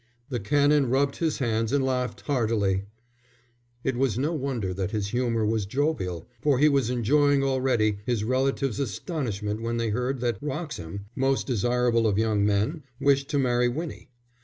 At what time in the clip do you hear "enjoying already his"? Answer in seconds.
6.89-8.23